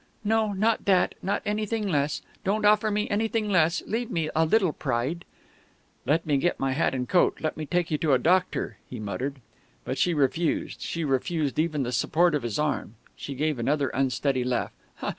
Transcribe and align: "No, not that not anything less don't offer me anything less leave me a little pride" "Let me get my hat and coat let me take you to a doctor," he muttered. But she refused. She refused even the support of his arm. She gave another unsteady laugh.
"No, 0.23 0.51
not 0.51 0.85
that 0.85 1.13
not 1.21 1.43
anything 1.45 1.87
less 1.87 2.23
don't 2.43 2.65
offer 2.65 2.89
me 2.89 3.07
anything 3.11 3.49
less 3.51 3.83
leave 3.85 4.09
me 4.09 4.31
a 4.35 4.45
little 4.47 4.73
pride" 4.73 5.25
"Let 6.07 6.25
me 6.25 6.37
get 6.37 6.59
my 6.59 6.71
hat 6.71 6.95
and 6.95 7.07
coat 7.07 7.37
let 7.39 7.55
me 7.55 7.67
take 7.67 7.91
you 7.91 7.99
to 7.99 8.13
a 8.13 8.17
doctor," 8.17 8.77
he 8.89 8.99
muttered. 8.99 9.41
But 9.85 9.99
she 9.99 10.15
refused. 10.15 10.81
She 10.81 11.03
refused 11.03 11.59
even 11.59 11.83
the 11.83 11.91
support 11.91 12.33
of 12.33 12.41
his 12.41 12.57
arm. 12.57 12.95
She 13.15 13.35
gave 13.35 13.59
another 13.59 13.89
unsteady 13.89 14.43
laugh. 14.43 14.71